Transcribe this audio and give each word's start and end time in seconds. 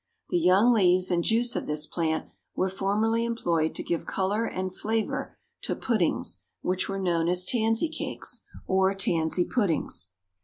The 0.31 0.39
young 0.39 0.73
leaves 0.73 1.11
and 1.11 1.23
juice 1.23 1.55
of 1.55 1.67
this 1.67 1.85
plant 1.85 2.25
were 2.55 2.69
formerly 2.69 3.23
employed 3.23 3.75
to 3.75 3.83
give 3.83 4.07
color 4.07 4.45
and 4.45 4.73
flavor 4.73 5.37
to 5.61 5.75
puddings, 5.75 6.41
which 6.63 6.89
were 6.89 6.97
known 6.97 7.27
as 7.29 7.45
tansy 7.45 7.87
cakes, 7.87 8.41
or 8.65 8.95
tansy 8.95 9.45
puddings. 9.45 10.09